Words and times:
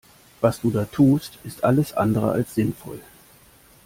Was 0.39 0.61
du 0.61 0.71
da 0.71 0.85
tust 0.85 1.37
ist 1.43 1.63
alles 1.63 1.93
andere 1.93 2.31
als 2.31 2.55
sinnvoll. 2.55 2.99